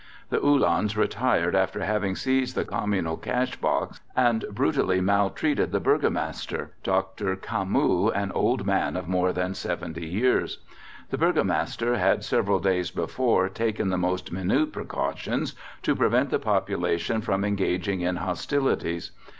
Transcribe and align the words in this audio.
The 0.31 0.39
Uhlans 0.43 0.97
retired 0.97 1.53
after 1.55 1.81
having 1.85 2.15
seized 2.15 2.55
the 2.55 2.65
Communal 2.65 3.17
cash 3.17 3.57
box 3.57 4.01
at 4.17 4.25
Andenne 4.33 4.43
and 4.47 4.55
brutally 4.55 4.99
maltreated 4.99 5.71
the 5.71 5.79
Burgomaster, 5.79 6.71
Dr. 6.81 7.35
Camus, 7.35 8.11
an 8.15 8.31
old 8.31 8.65
man 8.65 8.95
of 8.97 9.07
more 9.07 9.31
than 9.31 9.53
70 9.53 10.03
years. 10.03 10.57
The 11.11 11.19
Burgomaster 11.19 11.97
had 11.99 12.23
several 12.23 12.57
days 12.59 12.89
before 12.89 13.47
taken 13.47 13.89
the 13.91 13.97
most 13.99 14.31
minute 14.31 14.73
precautions 14.73 15.53
to 15.83 15.95
prevent 15.95 16.31
the 16.31 16.39
population 16.39 17.21
from 17.21 17.43
engaging 17.43 18.01
in 18.01 18.15
hostilities. 18.15 19.11